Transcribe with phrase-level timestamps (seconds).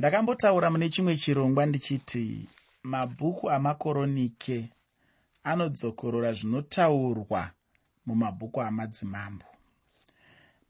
[0.00, 2.48] ndakambotaura mune chimwe chirongwa ndichiti
[2.82, 4.58] mabhuku amakoronike
[5.50, 7.42] anodzokorora zvinotaurwa
[8.06, 9.44] mumabhuku amadzimambo.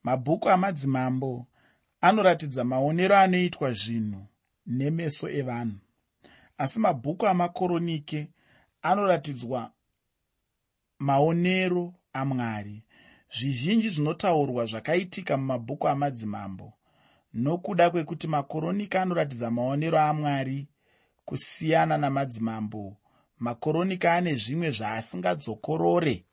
[0.05, 1.47] Mabhuku amadzimambo
[2.01, 4.23] anoratidza maonero anoitwa zvinhu
[4.67, 5.79] nemeso evanhu
[6.63, 8.21] asi mabhuku amakoronike
[8.83, 9.61] anoratidzwa
[10.99, 11.85] maonero
[12.21, 12.77] amwari.
[13.37, 16.73] Zvizhinji zvinotaurwa zvakaitika mumabhuku amadzimambo
[17.35, 20.69] nokuda kwekuti makoronika anoratidza maonero amwari
[21.25, 22.97] kusiyana namadzimambo.
[23.39, 26.25] Makoronika ane zvimwe zvaasingadzokorore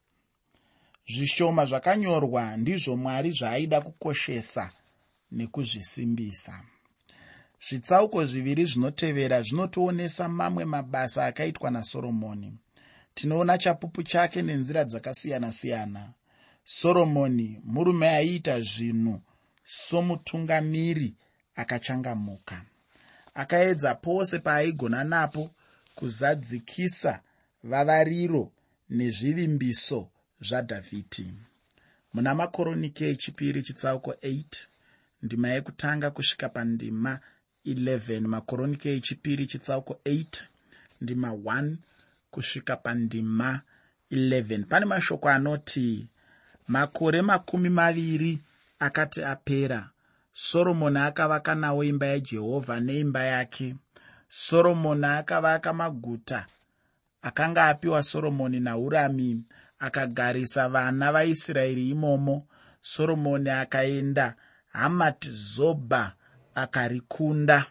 [1.07, 4.71] zvishoma zvakanyorwa ndizvo mwari zvaaida kukoshesa
[5.31, 6.54] nekuzvisimbisa.
[7.68, 12.54] Zvitsauko zviviri zvinotevera zvinotionesa mamwe mabasa akaitwa nasoromoni.
[13.13, 16.13] Tinoona chapupu chake nenzira dzakasiyana-siyana.
[16.63, 19.21] Soromoni murume aiita zvinhu
[19.67, 21.16] somutungamiri
[21.55, 22.62] akachangamuka.
[23.34, 25.52] Akaedza pose paaigona napo
[25.95, 27.21] kuzadzikisa
[27.63, 28.51] vavariro
[28.90, 30.10] nezvivimbiso
[30.48, 31.34] zvadhavhidhi
[32.13, 34.68] muna makoronike echipiri chitsauko 8
[35.23, 37.20] ndima yekutanga kusvika pandima
[37.65, 40.26] 11 makoronike echipiri chitsauko 8
[41.01, 41.76] ndima 1
[42.32, 43.62] kusvika pandima
[44.12, 46.07] 11 pane mashoko anoti
[46.68, 48.40] makore makumi maviri
[48.79, 49.89] akati apera
[50.33, 53.75] soromoni akavaka nawo imba yajehovha neimba yake.
[54.29, 56.45] Soromoni akavaka maguta
[57.21, 59.43] akanga apiwa soromoni naurami
[59.79, 62.48] akagarisa vana vaisraeri imomo.
[62.81, 64.35] Soromoni akaenda
[64.73, 66.13] hamati zobha
[66.55, 67.66] akarikunda.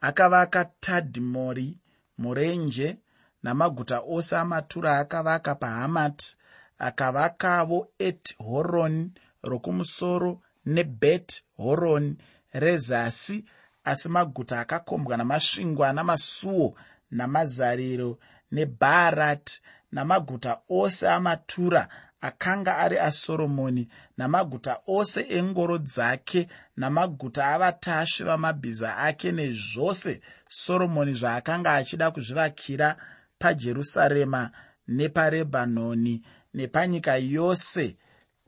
[0.00, 1.78] Akavaka tadhimori
[2.18, 2.98] murenje
[3.42, 6.36] namaguta ose amatura akavaka pahamati
[6.78, 9.12] akavakavo et horoni
[9.42, 12.16] rokumusoro nebet horoni
[12.52, 13.44] rezasi
[13.84, 16.74] asi maguta akakombwa namasvingo ana masuo
[17.10, 18.18] namazariro
[18.52, 19.60] nebhaarati
[19.92, 21.88] namaguta ose amatura
[22.20, 32.10] akanga ari asoromoni namaguta ose engoro dzake namaguta avatasvi vamabhiza ake nezvose soromoni zvaakanga achida
[32.10, 32.96] kuzvivakira
[33.38, 34.50] pajerusarema
[34.88, 36.22] neparebhanoni
[36.54, 37.96] nepanyika yose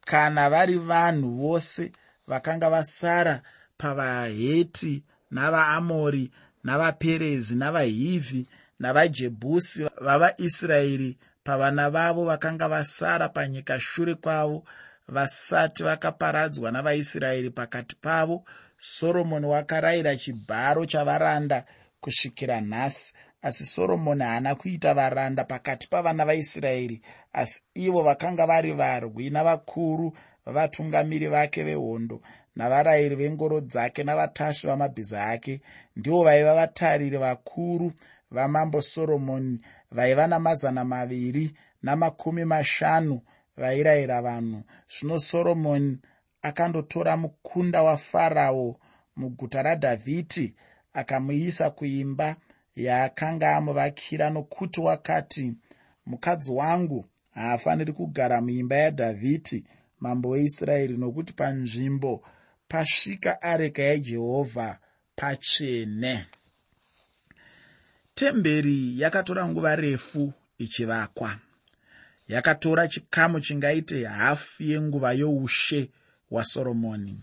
[0.05, 1.93] kana vari vanhu vose
[2.27, 3.43] vakanga vasara
[3.79, 6.31] pavaheti navaamori
[6.65, 8.47] navaperezi navahivhi
[8.81, 14.65] navajebhusi vavaisraeri pavana vavo vakanga vasara panyika shure kwavo
[15.09, 18.45] vasati vakaparadzwa navaisraeri pakati pavo
[18.79, 21.65] soromoni wakarayira chibharo chavaranda
[22.01, 29.31] kusvikira nhasi asi soromoni haana kuita varanda pakati pavana vaisraeri asi ivo vakanga vari varwi
[29.31, 30.17] navakuru
[30.47, 32.23] vavatungamiri vake vehondo
[32.57, 35.61] navarayiri vengoro dzake navatasvi vamabhiza ake
[35.97, 37.93] ndivo vaiva vatariri vakuru
[38.31, 39.61] vamambo soromoni
[39.91, 43.21] vaiva namazana maviri namakumi mashanu
[43.57, 44.63] vairayira vanhu.
[44.89, 45.99] Zvino soromoni
[46.43, 48.77] akandotora mukunda wafarao
[49.17, 50.55] muguta radhavhidhi
[50.95, 52.37] akamuisa kuimba
[52.77, 55.55] yaakanga amuvakira nokuti wakati
[56.07, 59.65] mukadzi wangu haafaniri kugara muimba yadhavhidhi
[60.01, 62.25] mambo weisraeri nokuti panzvimbo
[62.69, 64.79] pasvika areka yajehovha
[65.17, 66.27] patsvene
[68.15, 71.39] temberi yakatora nguva refu ichivakwa.
[72.29, 75.91] Yakatora chikamu chingaite hafu yenguva youshe
[76.31, 77.21] hwasoromoni.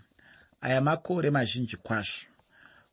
[0.61, 2.27] Aya makore mazhinji kwazvo.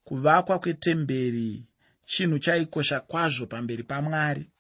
[0.05, 1.65] Kuvakwa kwetemberi
[2.07, 4.51] chinhu chaikosha kwazvo pamberi pamwari.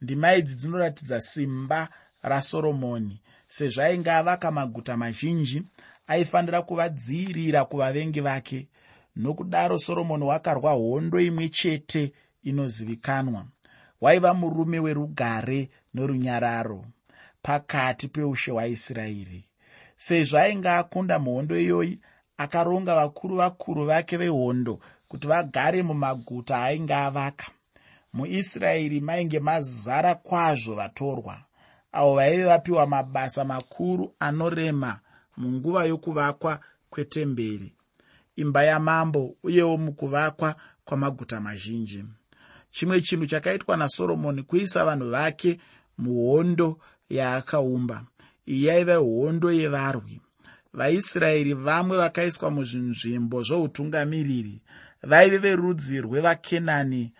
[0.00, 1.88] Ndima idzi dzinoratidza simba
[2.22, 5.62] rasoromoni sezvo ainge avaka maguta mazhinji
[6.06, 8.68] aifanira kuvadziirira kuvavengi vake
[9.16, 12.12] nokudaro soromoni wakarwa hondo imwe chete
[12.42, 13.46] inozivikanwa.
[14.00, 16.84] Waiva murume werugare norunyararo
[17.42, 19.44] pakati peushe hwaisraeri.
[19.96, 22.00] Sezvo ainge akunda muhondo iyoyi
[22.36, 24.80] akaronga vakuru vakuru vake vehondo
[25.14, 27.46] kuti vagare mumaguta ainge avaka.
[28.12, 31.38] Muisraeri mainge mazara kwazvo vatorwa.
[31.92, 35.00] Avo vaive vapiwa mabasa makuru anorema
[35.36, 37.72] munguva yokuvakwa kwetemberi.
[38.36, 42.04] Imba yamambo uyewo mukuvakwa kwamaguta mazhinji.
[42.70, 45.60] Chimwe chinhu chakaitwa nasoromoni kuisa vanhu vake
[45.98, 46.78] muhondo
[47.10, 48.04] yaakaumba.
[48.46, 50.20] Iyi yaiva hondo yevarwi.
[50.72, 54.60] Vaisraeri vamwe vakaiswa muzvinzvimbo zvoutungamiriri
[55.06, 57.12] vaive verudzi rwevakenani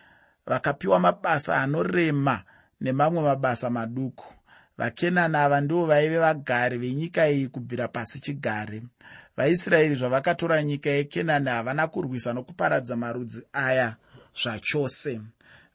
[0.47, 2.43] vakapiwa mabasa anorema
[2.81, 4.25] nemamwe mabasa maduku.
[4.79, 8.83] Vakenani ava ndivo vaive vagari venyika iyi kubvira pasi chigare.
[9.37, 13.97] Vaisraeri zvavakatora nyika yekenani havana kurwisa nokuparadza marudzi aya
[14.43, 15.21] zvachose.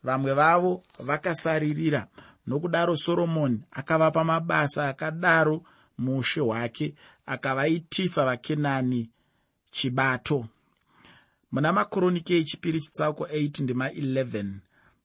[0.04, 2.08] Vamwe vavo vakasaririra
[2.48, 5.64] nokudaro soromoni akavapa mabasa akadaro
[5.98, 6.96] mushe hwake
[7.26, 9.10] akavaitisa vakenani
[9.72, 10.46] chibato
[11.52, 14.46] muna makoronike echipiri chitsauko 8 ndima 11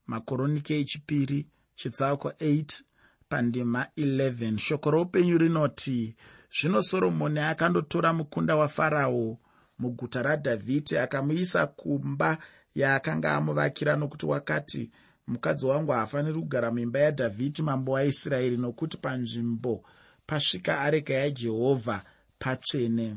[0.06, 1.46] makoronike echipiri
[1.76, 2.82] chitsauko 8
[3.28, 6.16] pandima 11 shoko roupenyu rinoti
[6.56, 9.38] zvino soromoni akandotora mukunda wafarao
[9.78, 12.38] muguta radhavhidhi akamuisa kumba
[12.74, 14.90] yaakanga amuvakira nokuti wakati
[15.26, 19.84] mukadzi wangu haafaniri kugara muimba yadhavhidhi mambo waisraeri nokuti panzvimbo
[20.26, 22.02] pasvika areka yajehovha
[22.38, 23.16] patsvene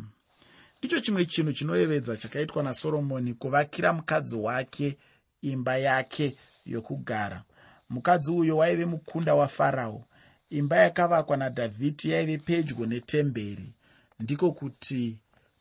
[0.80, 4.98] ndicho chimwe chinhu chinoyevedza chakaitwa nasoromoni kuvakira mukadzi wake
[5.42, 6.36] imba yake
[6.66, 7.44] yokugara.
[7.90, 10.06] Mukadzi uyo waive mukunda wafarao.
[10.50, 13.74] Imba yakavakwa nadhavhidhi yaive pedyo netemberi.
[14.20, 15.18] Ndiko kuti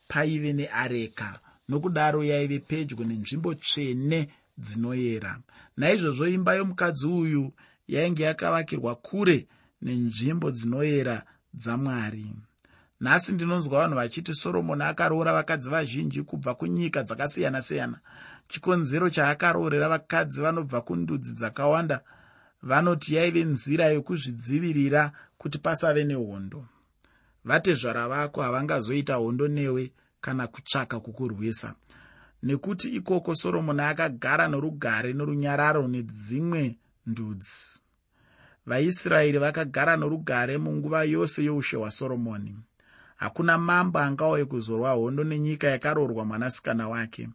[0.09, 4.29] paive neareka nokudaro yaive pedyo nenzvimbo tsvene
[4.59, 5.39] dzinoyera.
[5.77, 7.53] Naizvozvo imba yomukadzi uyu
[7.89, 9.47] yainge yakavakirwa kure
[9.83, 11.23] nenzvimbo dzinoyera
[11.55, 12.27] dzamwari
[13.01, 17.99] nhasi ndinonzwa vanhu vachiti soromoni akaroora vakadzi vazhinji kubva kunyika dzakasiyana-siyana
[18.49, 22.01] chikonzero chaakaroorera vakadzi vanobva kundudzi dzakawanda
[22.63, 26.67] vanoti yaive nzira yokuzvidzivirira kuti pasave nehondo.
[27.45, 31.75] Vatezvara vako havangazoita hondo newe kana kutsvaka kukurwisa.
[32.43, 37.83] Nekuti ikoko soromoni akagara norugare norunyararo nedzimwe ndudzi.
[38.67, 42.57] Vaisraeri vakagara norugare munguva yose youshe hwasoromoni
[43.17, 47.29] hakuna mambo angauye kuzorwa hondo nenyika yakaroorwa mwanasikana wake.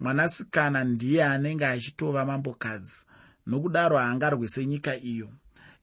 [0.00, 3.06] Mwanasikana ndiye anenge achitova mambokadzi
[3.46, 5.28] nokudaro haangarwise nyika iyo.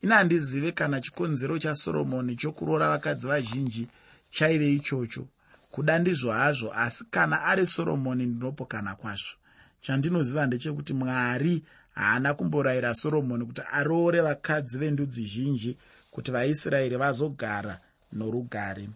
[0.02, 3.88] Ina handizive kana chikonzero chasoromoni chokuroora vakadzi vazhinji
[4.32, 5.28] chaive ichocho.
[5.72, 9.36] Kuda ndizvo hazvo asi kana ari soromoni ndinopokana kwazvo.
[9.82, 11.64] Chandinoziva ndechekuti mwari
[11.96, 15.78] haana kumborayira soromoni kuti aroore vakadzi vendudzi zhinji
[16.12, 17.80] kuti vaisraeri vazogara
[18.14, 18.90] norugare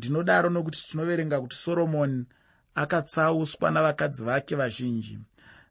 [0.00, 2.24] ndinodaro nokuti tinoverenga kuti soromoni
[2.74, 5.18] akatsauswa navakadzi vake vazhinji.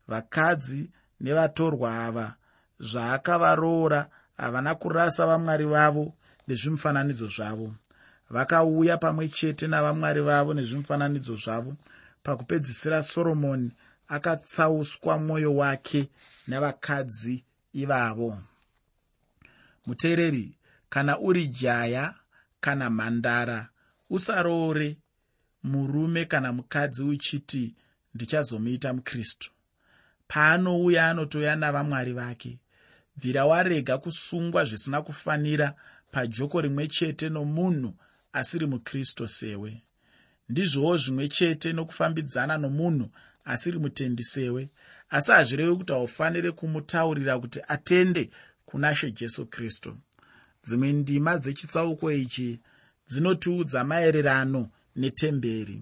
[0.07, 0.91] Vakadzi
[1.21, 2.35] nevatorwa ava
[2.79, 4.01] zvaakavaroora
[4.37, 6.13] havana kurasa vamwari vavo
[6.47, 7.73] nezvimufananidzo zvavo.
[8.29, 11.73] Vakauya pamwe chete navamwari vavo nezvimufananidzo zvavo.
[12.23, 13.71] Pakupedzisira soromoni
[14.07, 16.09] akatsauswa mwoyo wake
[16.47, 18.37] navakadzi ivavo.
[19.85, 20.57] Muteereri
[20.89, 22.13] kana uri jaya
[22.61, 23.69] kana mhandara
[24.09, 24.97] usaroore
[25.63, 27.75] murume kana mukadzi uchiti
[28.13, 29.51] ndichazomuita mukristu.
[30.27, 32.59] Paanouya anotoya navamwari vake.
[33.17, 35.75] Bvira warega kusungwa zvisina kufanira
[36.11, 37.93] pajoko rimwe chete nomunhu
[38.33, 39.81] asiri mukristu sewe.
[40.49, 43.09] Ndizvowo zvimwe chete nokufambidzana nomunhu
[43.45, 44.69] asiri mutendi sewe.
[45.09, 48.29] Asi hazvirevi kuti haufaniri kumutaurira kuti atende
[48.65, 49.97] kuna she jesu kristu.
[50.63, 52.59] Dzimwe ndima dzechitsauko ichi
[53.09, 55.79] dzinotiudza maererano netemberi.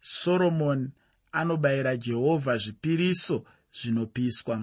[0.00, 0.90] Soromoni
[1.32, 3.44] anobayira jehovha zvipiriso
[3.78, 4.56] zvinopiswa.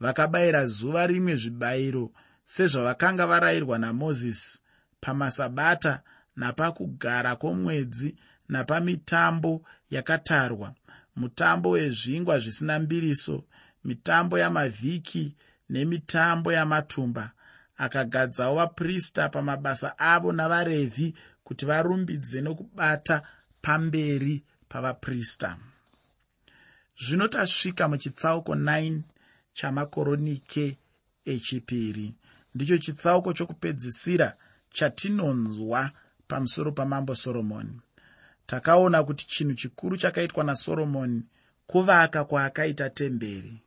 [0.00, 2.12] Vakabayira zuva rimwe zvibayiro
[2.44, 4.60] sezvavakanga varayirwa namozisi
[5.00, 6.02] pamasabata
[6.36, 8.16] napakugara kwomwedzi
[8.48, 10.74] napamitambo yakatarwa.
[11.16, 13.44] Mutambo wezvingwa zvisina mbiriso
[13.84, 15.36] mitambo yamavhiki
[15.70, 17.30] nemitambo yamatumba.
[17.76, 21.14] Akagadzawo vaprista pamabasa avo navarevhi
[21.50, 23.22] kuti varumbidze nokubata
[23.62, 25.58] pamberi pavaprista.
[27.04, 29.00] Zvino tasvika muchitsauko 9
[29.52, 30.78] chamakoronike
[31.24, 32.14] echipiri.
[32.54, 34.36] Ndicho chitsauko chokupedzisira
[34.72, 35.90] chatinonzwa
[36.28, 37.80] pamusoro pamambo soromoni.
[38.46, 41.22] Takaona kuti chinhu chikuru chakaitwa nasoromoni
[41.66, 43.62] kuvaka kwaakaita temberi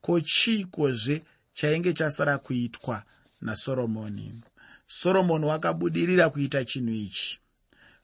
[0.00, 1.22] ko chiikozve
[1.54, 3.02] chainge chasara kuitwa
[3.40, 4.42] nasoromoni
[4.86, 7.40] soromoni wakabudirira kuita chinhu ichi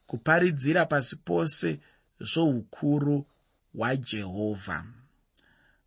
[0.06, 1.80] kuparidzira pasi pose
[2.20, 3.26] zvoukuru
[3.74, 4.84] hwajehovha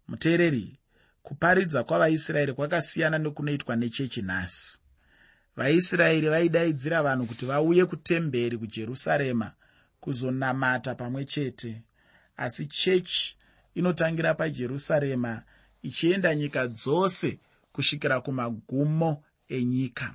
[0.08, 0.80] muteereri
[1.24, 4.80] kuparidza kwavaisraeri kwakasiyana nekunoitwa nechechi nhasi.
[5.56, 9.52] Vaisraeri vaidaidzira vanhu kuti vauye kutemberi kujerusarema
[10.00, 11.82] kuzonamata pamwe chete.
[12.38, 13.38] Asi chechi
[13.76, 15.42] inotangira pajerusarema
[15.82, 17.40] ichienda nyika dzose
[17.74, 20.14] kusvikira kumagumo enyika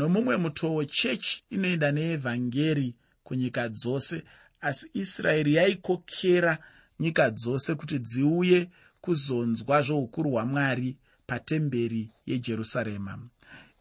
[0.00, 4.22] nomumwe mutoo chechi inoenda neevhangeri kunyika dzose
[4.60, 6.58] asi israeri yaikokera
[7.00, 13.18] nyika dzose kuti dziuye kuzonzwa zvoukuru hwamwari patemberi yejerusarema.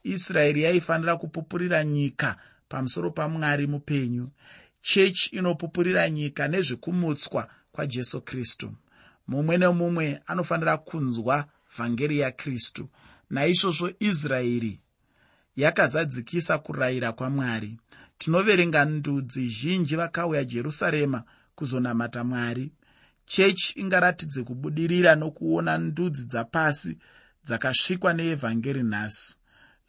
[0.03, 2.35] Israeri yaifanira kupupurira nyika
[2.69, 4.29] pamusoro pamwari mupenyu.
[4.81, 8.71] Chechi inopupurira nyika nezvekumutswa kwajesu kristu.
[9.27, 11.45] Mumwe nemumwe anofanira kunzwa
[11.77, 12.89] vhangeri yakristu.
[13.29, 14.79] Naizvozvo israeri
[15.61, 17.77] yakazadzikisa kurayira kwamwari.
[18.17, 21.23] Tinoverenga ndudzi zhinji vakauya jerusarema
[21.55, 22.71] kuzonamata mwari.
[23.25, 26.97] Chechi ingaratidze kubudirira nokuona ndudzi dzapasi
[27.45, 29.37] dzakasvikwa neevhangeri nhasi.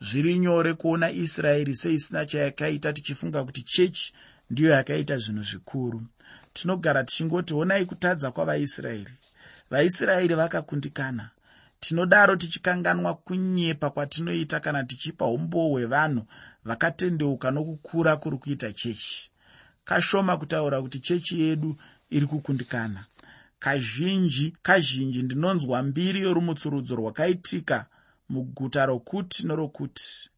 [0.00, 4.14] Zviri nyore kuona israeri seisina chayakaita tichifunga kuti chechi
[4.50, 6.02] ndiyo yakaita zvinhu zvikuru.
[6.52, 9.14] Tinogara tichingoti onai kutadza kwavaisraeri.
[9.70, 11.30] Vaisraeri vakakundikana
[11.80, 16.22] tinodaro tichikanganwa kunyepa kwatinoita kana tichipa umboo hwevanhu
[16.64, 19.30] vakatendeuka nokukura kuri kuita chechi.
[19.84, 21.76] Kashoma kutaura kuti chechi yedu
[22.10, 23.04] iri kukundikana.
[23.58, 27.86] Kazhinji kazhinji ndinonzwa mbiri yorumutsurudzo rwakaitika
[28.28, 30.30] muguta rokuti norokuti.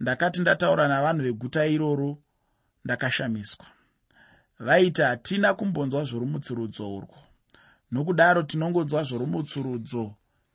[0.00, 2.18] Ndakati ndataura navanhu veguta iroro
[2.84, 3.66] ndakashamiswa.
[4.58, 7.18] Vaiti hatina kumbonzwa zvorumutsurudzo urwo
[7.92, 10.14] nokudaro tinongonzwa zvorumutsurudzo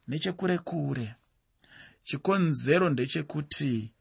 [0.09, 1.15] nechekure kure.
[2.03, 3.91] Chikonzero ndechekuti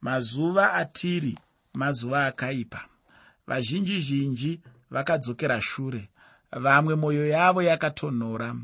[0.00, 1.38] mazuva atiri
[1.74, 2.88] mazuva akaipa
[3.46, 4.60] vazhinji zhinji
[4.90, 6.08] vakadzokera shure.
[6.52, 8.56] Vamwe mwoyo yavo yakatonhora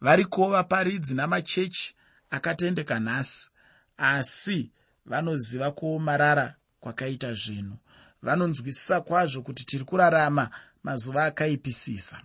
[0.00, 1.94] variko vaparidzi namachechi
[2.30, 3.50] akatendeka nhasi
[3.96, 4.70] asi
[5.06, 7.76] vanoziva kuomarara kwakaita zvinhu.
[8.22, 10.50] Vanonzwisisa kwazvo kuti tiri kurarama
[10.82, 12.20] mazuva akaipisisa.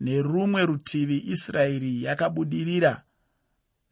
[0.00, 3.02] Nerumwe rutivi israeri yakabudirira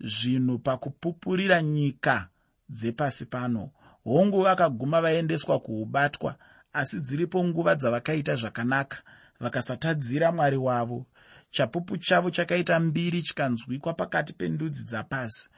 [0.01, 2.29] zvinhu pakupupurira nyika
[2.69, 3.71] dzepasi pano.
[4.05, 6.37] Hongu vakaguma vaendeswa kuubatwa
[6.73, 8.99] asi dziripo nguva dzavakaita zvakanaka
[9.41, 11.07] vakasatadzira mwari wavo.
[11.51, 15.49] Chapupu chavo chakaita mbiri chikanzwikwa pakati pendudzi dzapasi.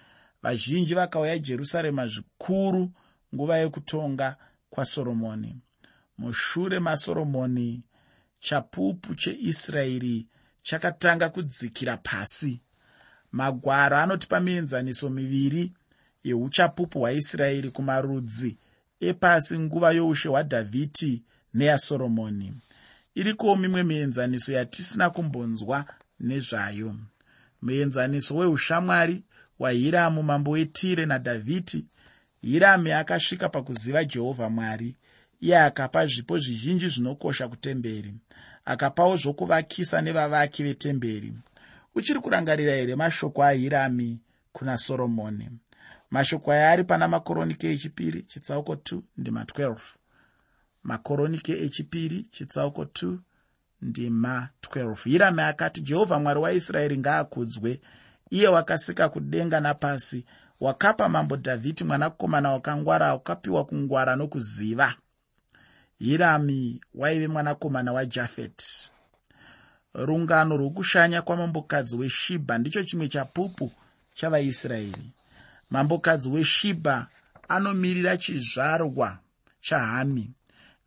[0.42, 2.92] Vazhinji vakauya jerusarema zvikuru
[3.34, 4.36] nguva yekutonga
[4.70, 5.56] kwasoromoni.
[6.18, 7.82] Mushure masoromoni
[8.40, 10.28] chapupu cheisraeri
[10.62, 12.60] chakatanga kudzikira pasi
[13.36, 15.72] magwaro anotipa mienzaniso miviri
[16.24, 18.56] yeuchapupu hwaisraeri kumarudzi
[19.00, 21.22] epasi nguva youshe hwadhavhidhi
[21.54, 22.52] neyasoromoni.
[23.14, 25.84] Irikowo mimwe mienzaniso yatisina kumbonzwa
[26.20, 26.94] nezvayo?
[27.62, 29.22] Muenzaniso weushamwari
[29.58, 31.84] wahiramu mambo wetire nadhavhidhi
[32.42, 34.94] hiramu akasvika pakuziva jehovha mwari
[35.40, 38.14] iye akapa zvipo zvizhinji zvinokosha kutemberi
[38.64, 41.32] akapawo zvokuvakisa nevavaki vetemberi
[41.96, 44.20] uchiri kurangarira here mashoko ahirami
[44.52, 45.50] kuna soromoni
[46.10, 49.76] mashoko aya ari pana makoronike echipiri chitsauko 2 ndima 12
[50.82, 53.16] makoronike echipiri chitsauko 2
[53.82, 57.80] ndima 12 hirami akati jehovha mwari waisraeri ngaakudzwe.
[58.30, 60.24] Iye wakasika kudenga napasi
[60.60, 64.94] wakapa mambo dhavhidhi mwanakomana wakangwara wakapiwa kungwara nokuziva.
[65.98, 68.66] Hirami waive mwanakomana wajafeti
[70.04, 72.58] rungano rwokushanya kwamambokadzi weshibha.
[72.58, 73.72] Ndicho chimwe chapupu
[74.14, 75.10] chavaisraeri.
[75.70, 77.06] Mambokadzi weshibha
[77.48, 79.18] anomirira chizvarwa
[79.60, 80.30] chahami.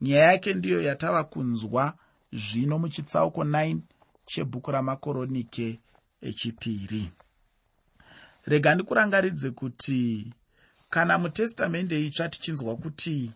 [0.02, 1.94] Nyaya yake ndiyo yatava kunzwa
[2.34, 3.78] zvino muchitsauko 9
[4.26, 5.80] chebhuku ramakoronike
[6.22, 7.12] echipiri.
[8.46, 10.34] Rega ndikurangaridze kuti
[10.90, 13.32] kana mutestamende itsva tichinzwa kuti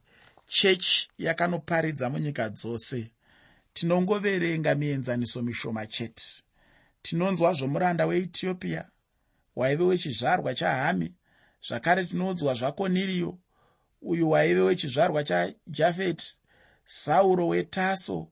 [0.46, 3.12] chechi yakanoparidza munyika dzose
[3.74, 6.44] tinongoverenga mienzaniso mishoma chete.
[7.02, 8.90] Tinonzwa zvomuranda weethiopia
[9.56, 11.14] waive wechizvarwa chahami
[11.68, 13.38] zvakare tinonzwa zvakoniriyo
[14.02, 16.38] uyu waive wechizvarwa chajafeti
[16.86, 18.28] sauro wetaso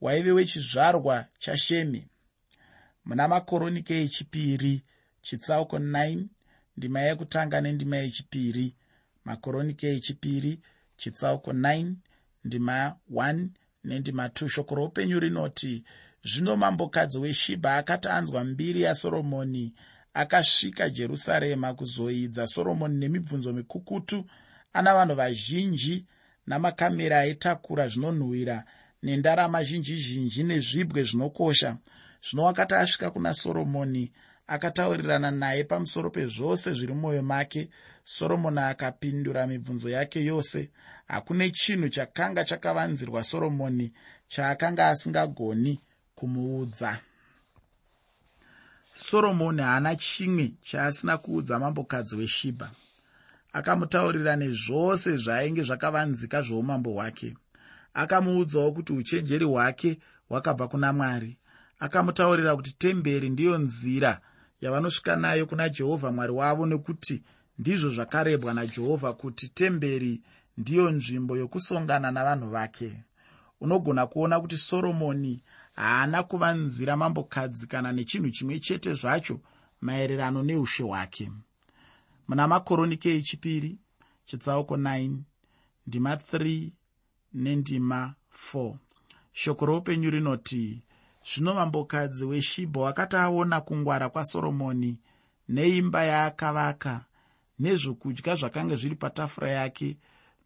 [0.00, 2.06] waive wechizvarwa chashemi.
[3.04, 4.82] Muna makoronike echipiri
[5.22, 6.24] chitsauko 9
[6.76, 8.74] ndima yekutanga nendima yechipiri.
[9.24, 10.60] Makoronike echipiri
[10.96, 11.92] chitsauko 9
[12.44, 13.46] ndima 1
[13.86, 15.84] nendima 2 shoko roupenyu rinoti
[16.24, 19.74] zvino mambokadzi weshibha akati anzwa mbiri yasoromoni
[20.14, 24.24] akasvika jerusarema kuzoidza soromoni nemibvunzo mikukutu
[24.72, 26.06] ana vanhu vazhinji
[26.46, 28.64] namakamera aitakura zvinonhuhwira
[29.02, 31.76] nendarama zhinji zhinji nezvibwe zvinokosha.
[32.26, 34.12] Zvino akati asvika kuna soromoni
[34.46, 37.70] akataurirana naye pamusoro pezvose zviri mumwoyo make
[38.04, 40.70] soromoni akapindura mibvunzo yake yose
[41.06, 43.92] hakune chinhu chakanga chakavanzirwa soromoni
[44.28, 45.80] chaakanga asingagoni
[46.14, 46.98] kumuudza.
[48.94, 52.70] Soromoni haana chimwe chaasina kuudza mambokadzi weshibha.
[53.52, 57.34] Akamutaurira nezvose zvainge zvakavanzika zvoumambo hwake.
[57.94, 59.98] Akamuudzawo kuti uchenjeri hwake
[60.28, 61.36] hwakabva kuna mwari.
[61.78, 64.20] Akamutaurira kuti temberi ndiyo nzira
[64.60, 67.22] yavanosvika nayo kuna jehovha mwari wavo nekuti
[67.58, 70.20] ndizvo zvakarebwa najehovha kuti temberi
[70.56, 73.04] ndiyo nzvimbo yokusongana navanhu vake.
[73.60, 75.42] Unogona kuona kuti soromoni
[75.76, 79.40] haana kuvanzira mambokadzi kana nechinhu chimwe chete zvacho
[79.80, 81.32] maererano neushe hwake.
[82.28, 83.78] Muna makoronike echipiri
[84.26, 85.16] chitsauko 9
[85.86, 86.70] ndima 3
[87.34, 88.14] nendima
[88.52, 88.74] 4
[89.32, 90.82] shoko roupenyu rinoti
[91.28, 94.98] zvino mambokadzi weshibha wakati aona kungwara kwasoromoni
[95.48, 97.04] neimba yaakavaka
[97.58, 99.96] nezvokudya zvakanga zviri patafura yake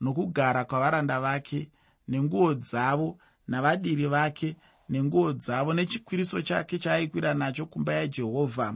[0.01, 1.71] nokugara kwavaranda vake
[2.09, 4.57] nenguo dzavo navadiri vake
[4.89, 8.75] nenguo dzavo nechikwiriso chake chaaikwira nacho kumba yajehovha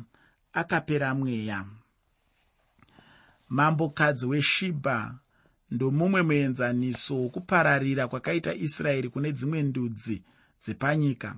[0.52, 1.64] akapera mweya.
[3.48, 5.14] Mambokadzi weshibha
[5.70, 10.22] ndomumwe muenzaniso wokupararira kwakaita israeri kune dzimwe ndudzi
[10.62, 11.36] dzepanyika.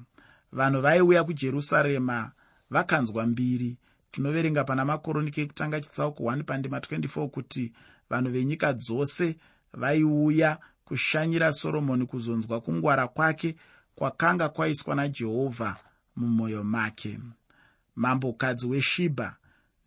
[0.52, 2.32] Vanhu vaiuya kujerusarema
[2.70, 3.76] vakanzwa mbiri.
[4.10, 7.72] Tinoverenga pana makoroniki ekutanga chitsauko 1 pandima 24 kuti
[8.10, 9.36] vanhu venyika dzose
[9.76, 13.56] vaiuya kushanyira soromoni kuzonzwa kungwara kwake
[13.94, 15.76] kwakanga kwaiswa najehovha
[16.16, 17.18] mumwoyo make.
[17.96, 19.36] Mambokadzi weshibha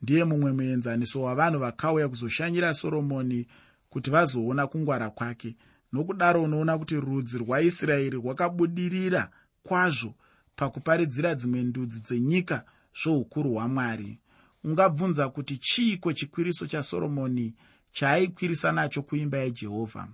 [0.01, 3.47] ndiye mumwe muenzaniso wavanhu vakauya kuzoshanyira soromoni
[3.89, 5.55] kuti vazoona kungwara kwake
[5.93, 9.29] nokudaro unoona kuti rudzi rwaisraeri rwakabudirira
[9.63, 10.13] kwazvo
[10.55, 12.63] pakuparidzira dzimwe ndudzi dzenyika
[13.03, 14.19] zvoukuru hwamwari.
[14.63, 17.53] Ungabvunza kuti chiiko chikwiriso chasoromoni
[17.91, 20.07] chaaikwirisa nacho kuimba yajehovha.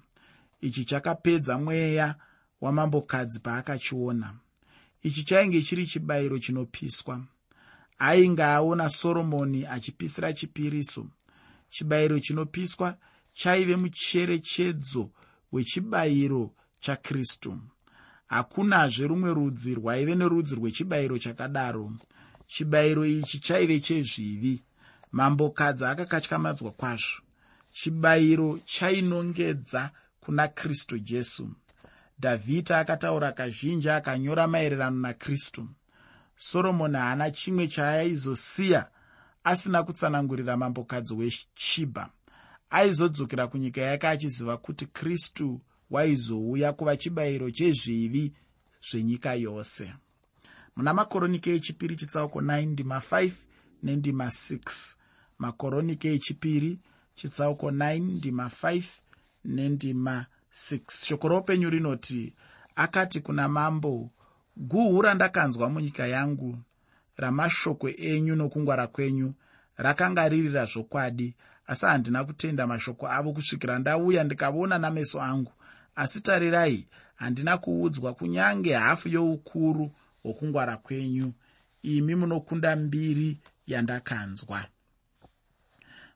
[0.61, 2.15] Ichi chakapedza mweya
[2.61, 4.33] wamambokadzi paakachiona.
[5.03, 7.23] Ichi chainge chiri chibayiro chinopiswa.
[7.99, 11.07] Ainge aona soromoni achipisira chipiriso.
[11.69, 12.97] Chibayiro chinopiswa
[13.33, 15.09] chaive mucherechedzo
[15.51, 17.57] wechibayiro chakristu.
[18.27, 21.91] Hakunazve rumwe rudzi rwaive nerudzi rwechibayiro chakadaro.
[22.47, 24.63] Chibayiro ichi chaive chezvivi.
[25.11, 27.21] Mambokadzi akakatyamadzwa kwazvo
[27.79, 31.49] chibayiro chainongedza kuna kristu jesu.
[32.19, 35.69] Dhavhidhi akataura kazhinji akanyora maererano nakristu
[36.35, 38.89] soromoni haana chimwe chaaizosiya
[39.43, 42.09] asina kutsanangurira mambokadzi weshibha
[42.69, 48.33] aizodzokera kunyika yake achiziva kuti kristu waizouya kuva chibayiro chezvivi
[48.91, 49.93] zvenyika yose.
[50.75, 53.31] Muna makoronike echipiri chitsauko 9 ndima 5
[53.83, 54.95] nendima 6
[55.37, 56.79] makoronike echipiri
[57.15, 58.83] chitsauko 9 ndima 5
[59.45, 62.33] nendima 6 shoko roupenyu rinoti
[62.75, 64.09] akati kuna mambo
[64.57, 66.57] guhu randakanzwa munyika yangu
[67.17, 69.33] ramashoko enyu nokungwara kwenyu
[69.77, 71.35] rakanga riri razvokwadi
[71.67, 75.51] asi handina kutenda mashoko avo kusvikira ndauya ndikaona nameso angu.
[75.95, 79.91] Asi tarirai handina kuudzwa kunyange hafu youkuru
[80.23, 81.33] hwokungwara kwenyu.
[81.83, 84.65] Imi munokunda mbiri yandakanzwa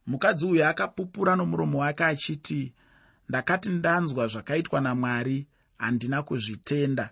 [0.10, 2.74] mukadzi uyu akapupura nomuromo wake achiti
[3.30, 7.10] ndakati ndanzwa zvakaitwa namwari handina kuzvitenda.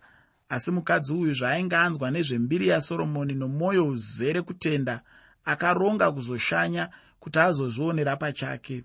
[0.50, 5.02] Asi mukadzi uyu zvaainge anzwa nezvembiri yasoromoni nomwoyo uzere kutenda
[5.46, 8.84] akaronga kuzoshanya kuti azozvionera pachake.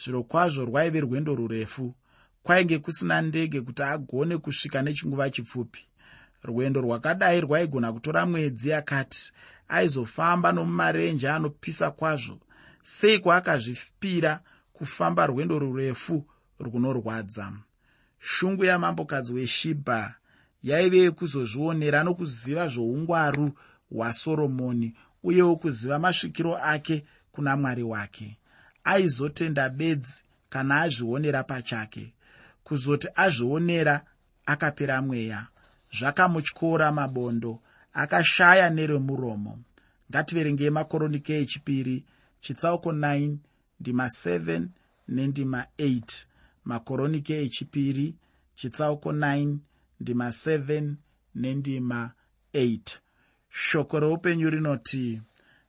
[0.00, 1.94] Zviro kwazvo rwaive rwendo rurefu.
[2.42, 5.86] Kwainge kusina ndege kuti agone kusvika nechinguva chipfupi.
[6.42, 9.32] Rwendo rwakadai rwaigona kutora mwedzi akati
[9.68, 12.38] aizofamba nomumarenje anopisa kwazvo
[12.82, 14.40] seiko akazvipira
[14.72, 16.24] kufamba rwendo rurefu
[16.58, 17.52] runorwadza.
[18.18, 20.14] Shungu yamambokadzi weshibha
[20.62, 23.52] yaive yekuzozvionera nokuziva zvoungwaru
[23.90, 28.38] hwasoromoni uyewo kuziva masvikiro ake kuna mwari wake.
[28.84, 32.12] Aizotenda bedzi kana azvionera pachake.
[32.64, 34.04] Kuzoti azvionera
[34.46, 35.46] akapera mweya.
[35.98, 37.60] Zvakamutyora mabondo
[37.92, 39.58] akashaya neremuromo.
[40.10, 42.04] Ngativerengei makoronike echipiri
[42.40, 43.36] chitsauko 9
[43.80, 44.66] ndima 7
[45.08, 46.24] nendima 8
[46.64, 48.14] makoronike echipiri
[48.54, 49.56] chitsauko 9
[50.00, 50.94] ndima 7
[51.34, 52.10] nendima
[52.54, 52.80] 8
[53.50, 55.22] shoko roupenyu rinoti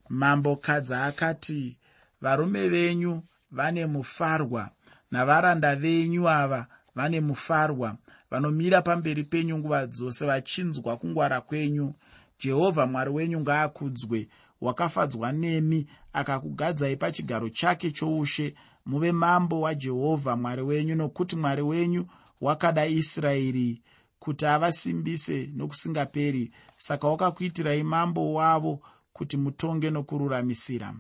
[0.10, 1.78] mambokadzi akati
[2.22, 4.70] varume venyu vane mufarwa
[5.12, 7.98] navaranda venyu ava vane mufarwa
[8.32, 11.94] vanomira pamberi penyu nguva dzose vachinzwa kungwara kwenyu.
[12.40, 14.28] Jehovha mwari wenyu ngaakudzwe
[14.62, 18.56] wakafadzwa nemi akakugadzai pachigaro chake choushe.
[18.86, 22.06] Muve mambo wajehovha mwari wenyu nokuti mwari wenyu
[22.42, 23.82] wakada israeri
[24.20, 26.52] kuti avasimbise nokusingaperi.
[26.78, 28.80] Saka wakakuitirai mambo wavo
[29.14, 30.96] kuti mutonge nokururamisira.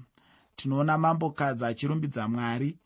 [0.56, 2.78] Tinoona mambokadzi achirumbidza mwari.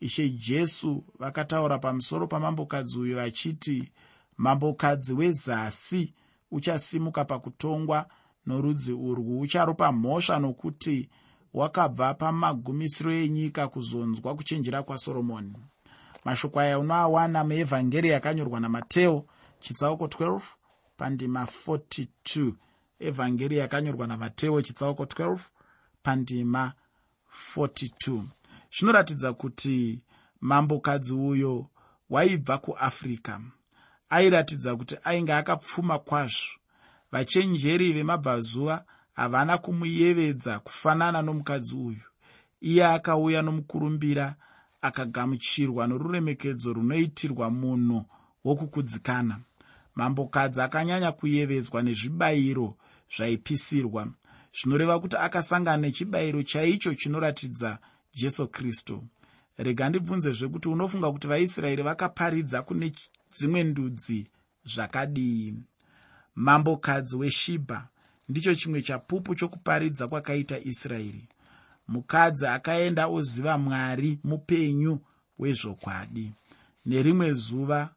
[0.00, 3.88] Ishe jesu vakataura pamusoro pamambokadzi uyo vachiti
[4.36, 6.14] mambokadzi wezasi
[6.50, 8.06] uchasimuka pakutongwa
[8.46, 11.08] norudzi urwu ucharopa mhosva nokuti
[11.54, 15.52] wakabva pamagumisiro enyika kuzonzwa kuchenjera kwasoromoni.
[16.24, 19.24] Mashoko aya unoawana muevhangeri yakanyorwa namateo
[19.60, 20.40] chitsauko 12
[20.96, 22.52] pandima 42
[22.98, 25.38] evhangeri yakanyorwa namateo chitsauko 12
[26.02, 26.72] pandima
[27.56, 28.22] 42
[28.78, 30.02] zvinoratidza kuti
[30.40, 31.66] mambokadzi uyo
[32.10, 33.40] waibva kuafrica
[34.10, 36.63] airatidza kuti ainge akapfuma kwazvo
[37.14, 42.06] vachenjeri vemabvazuva havana kumuyevedza kufanana nomukadzi uyu.
[42.60, 44.34] Iye akauya nomukurumbira
[44.82, 48.04] akagamuchirwa noruremekedzo runoitirwa munhu
[48.44, 49.36] wokukudzikana.
[49.94, 52.76] Mambokadzi akanyanya kuyevedzwa nezvibayiro
[53.14, 54.02] zvaipisirwa
[54.56, 57.78] zvinoreva kuti akasangana nechibayiro chaicho chinoratidza
[58.14, 59.04] jesu kristu.
[59.58, 62.92] Rega ndibvunzezve kuti unofunga kuti vaisraeri vakaparidza kune
[63.34, 64.30] dzimwe ndudzi
[64.66, 65.54] zvakadii
[66.34, 67.88] mambokadzi weshibha.
[68.28, 71.28] Ndicho chimwe chapupu chokuparidza kwakaita israeri.
[71.88, 74.98] Mukadzi akaenda oziva mwari mupenyu
[75.38, 76.32] wezvokwadi.
[76.86, 77.90] Nerimwe zuva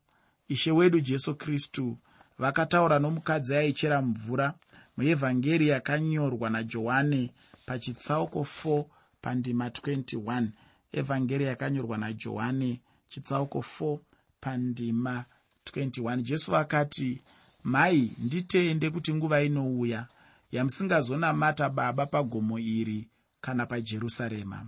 [0.48, 1.98] ishe wedu jesu kristu
[2.40, 4.54] vakataura nomukadzi aichera mvura
[4.98, 7.32] muevhangeri yakanyorwa najohane
[7.66, 8.86] pachitsauko 4
[9.22, 10.48] pandima 21
[10.92, 13.98] evhangeri yakanyorwa najohane chitsauko 4
[14.42, 15.26] pandima
[15.66, 17.22] 21 jesu vakati
[17.68, 20.08] mai nditende kuti nguva inouya
[20.52, 23.08] yamusingazonamata baba pagomo iri
[23.42, 24.66] kana pajerusarema.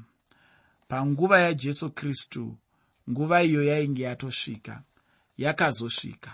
[0.88, 2.56] Panguva yajesu kristu
[3.10, 4.82] nguva iyo yainge yatosvika
[5.38, 6.32] yakazosvika.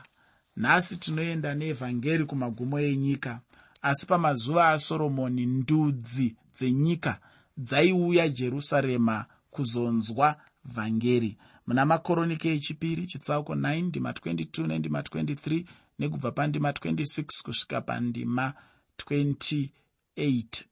[0.58, 3.40] Nhasi tinoenda neevhangeri kumagumo enyika
[3.82, 7.20] asi pamazuva asoromoni ndudzi dzenyika
[7.58, 11.38] dzaiuya jerusarema kuzonzwa vhangeri.
[11.68, 15.64] Muna makoronike echipiri chitsauko 9 ndima 22 nendima 23
[16.00, 18.54] nekubva pandima 26 kusvika pandima
[18.98, 19.70] 28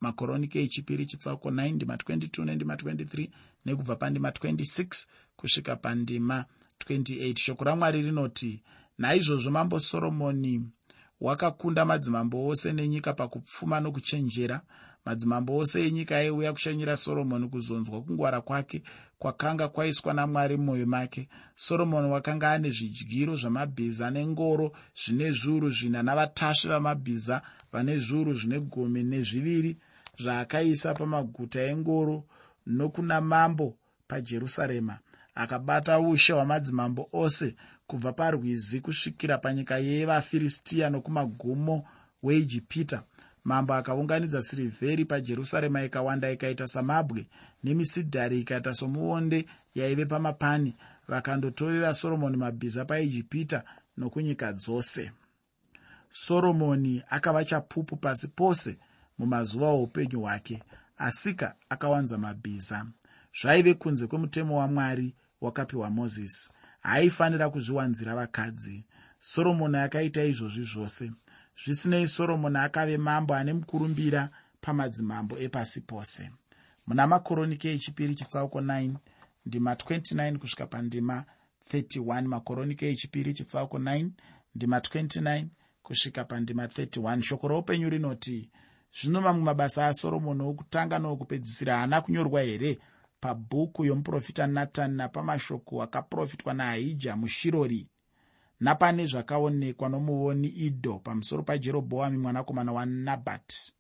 [0.02, 3.30] makoronike echipiri chitsauko 9 ndima 22 nendima 23
[3.66, 5.06] nekubva pandima 26
[5.36, 6.46] kusvika pandima
[6.88, 8.64] 28 shoko ramwari rinoti
[8.98, 10.62] naizvozvo mambo soromoni
[11.22, 14.62] wakakunda madzimambo ose nenyika pakupfuma nokuchenjera
[15.06, 18.84] madzimambo ose enyika aiuya kushanyira soromoni kuzonzwa kungwara kwake
[19.24, 21.30] kwakanga kwaiswa namwari mumwoyo make.
[21.56, 29.04] Soromoni wakanga ane zvidyiro zvamabhiza nengoro zvine zviuru zvina navatasvi vamabhiza vane zviuru zvine gumi
[29.04, 29.78] nezviviri
[30.20, 32.26] zvaakaisa pamaguta engoro
[32.68, 35.00] nokuna mambo pajerusarema.
[35.36, 37.56] Akabata ushe hwamadzimambo ose
[37.88, 41.86] kubva parwizi kusvikira panyika yevafiristiya nokumagumo
[42.24, 43.04] weijipita.
[43.44, 47.28] Mambo akaunganidza sirivheri pajerusarema ikawanda ikaita samabwe
[47.64, 50.76] nemisidhari ikaita somuonde yaive pamapani.
[51.08, 53.64] Vakandotorera soromoni mabhiza paijipita
[53.98, 55.12] nokunyika dzose.
[56.10, 58.78] Soromoni akava chapupu pasi pose
[59.18, 60.64] mumazuva oupenyu hwake
[60.98, 62.86] asika akawanza mabhiza.
[63.42, 68.86] Zvaive kunze kwemutemo wamwari wakapiwa mozisi haaifanira kuzviwanzira vakadzi.
[69.20, 71.12] Soromoni akaita izvozvi zvose.
[71.64, 74.30] Zvisinei soromoni akave mambo ane mukurumbira
[74.62, 76.30] pamadzimambo epasi pose.
[76.88, 78.96] Muna makoronike echipiri chitsauko 9
[79.46, 81.26] ndima 29 kusvika pandima
[81.74, 84.10] 31 makoronike echipiri chitsauko 9
[84.56, 85.46] ndima 29
[85.84, 88.50] kusvika pandima 31 shoko roupenyu rinoti
[89.02, 92.80] zvino mamwe mabasa asoromoni okutanga neokupedzisira haana kunyorwa here
[93.24, 97.88] pabhuku yomuprofita natani napamashoko akaprofitwa naahija mushirori.
[98.60, 103.74] Napane zvakaonekwa nomuoni idho pamusoro pajerobhoami mwanakomana wanabhati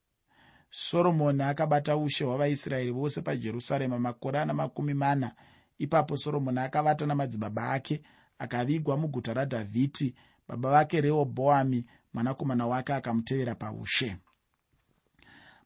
[0.69, 5.35] soromoni akabata ushe hwavaisraeri vose pajerusarema makore ana makumi mana.
[5.77, 8.01] Ipapo soromoni akavata namadzibaba ake
[8.39, 10.15] akavigwa muguta radhavhiti
[10.47, 14.17] baba vake rehobhoami mwanakomana wake akamutevera paushe.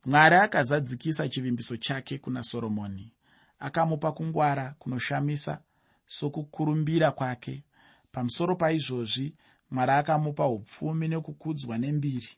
[0.06, 3.14] Mwari akazadzikisa chivimbiso chake kuna soromoni
[3.60, 5.62] akamupa kungwara kunoshamisa
[6.08, 7.64] sokukurumbira kwake.
[8.12, 9.36] Pamusoro paizvozvi
[9.72, 12.30] mwari akamupa upfumi nekukudzwa nembiri.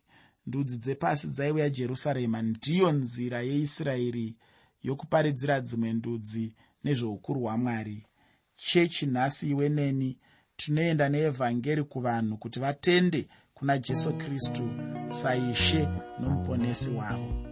[0.45, 2.41] Ndudzi dzepasi dzaiuya jerusarema.
[2.41, 4.35] Ndiyo nzira yeisraeri
[4.83, 8.05] yokuparidzira dzimwe ndudzi nezveukuru hwamwari.
[8.55, 10.17] Chechi nhasi iwe neni
[10.55, 14.69] tinoenda neevhangeri kuvanhu kuti vatende kuna jesu kristu
[15.09, 15.87] saishe
[16.19, 17.48] nomuponesi wavo